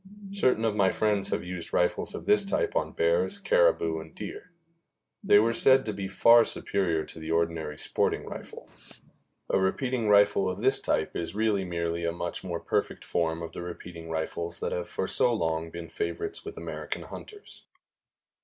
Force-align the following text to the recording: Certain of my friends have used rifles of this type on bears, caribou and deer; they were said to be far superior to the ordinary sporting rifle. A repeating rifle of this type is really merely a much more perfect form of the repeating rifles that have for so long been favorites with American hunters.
Certain 0.31 0.65
of 0.65 0.75
my 0.75 0.91
friends 0.91 1.27
have 1.29 1.43
used 1.43 1.73
rifles 1.73 2.15
of 2.15 2.25
this 2.25 2.43
type 2.43 2.75
on 2.75 2.91
bears, 2.91 3.37
caribou 3.37 3.99
and 3.99 4.15
deer; 4.15 4.49
they 5.23 5.37
were 5.37 5.53
said 5.53 5.85
to 5.85 5.93
be 5.93 6.07
far 6.07 6.43
superior 6.43 7.05
to 7.05 7.19
the 7.19 7.29
ordinary 7.29 7.77
sporting 7.77 8.25
rifle. 8.25 8.67
A 9.51 9.59
repeating 9.59 10.09
rifle 10.09 10.49
of 10.49 10.61
this 10.61 10.81
type 10.81 11.15
is 11.15 11.35
really 11.35 11.65
merely 11.65 12.03
a 12.03 12.11
much 12.11 12.43
more 12.43 12.59
perfect 12.59 13.05
form 13.05 13.43
of 13.43 13.51
the 13.51 13.61
repeating 13.61 14.09
rifles 14.09 14.59
that 14.59 14.71
have 14.71 14.89
for 14.89 15.05
so 15.05 15.31
long 15.35 15.69
been 15.69 15.87
favorites 15.87 16.43
with 16.43 16.57
American 16.57 17.03
hunters. 17.03 17.65